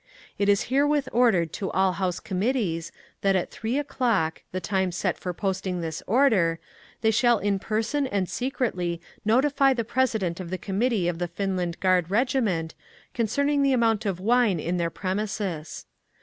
It 0.39 0.49
is 0.49 0.63
herewith 0.73 1.07
ordered 1.11 1.53
to 1.53 1.69
all 1.69 1.91
house 1.91 2.19
committees, 2.19 2.91
that 3.21 3.35
at 3.35 3.51
3 3.51 3.77
o'clock, 3.77 4.41
the 4.51 4.59
time 4.59 4.91
set 4.91 5.15
for 5.15 5.31
posting 5.31 5.79
this 5.79 6.01
order, 6.07 6.57
they 7.01 7.11
shall 7.11 7.37
in 7.37 7.59
person 7.59 8.07
and 8.07 8.27
secretly 8.27 8.99
notify 9.23 9.75
the 9.75 9.83
President 9.85 10.39
of 10.39 10.49
the 10.49 10.57
Committee 10.57 11.07
of 11.07 11.19
the 11.19 11.27
Finland 11.27 11.79
Guard 11.79 12.09
Regiment, 12.09 12.73
concerning 13.13 13.61
the 13.61 13.73
amount 13.73 14.07
of 14.07 14.19
wine 14.19 14.59
in 14.59 14.77
their 14.77 14.89
premises. 14.89 15.85